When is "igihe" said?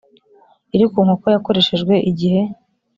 2.09-2.41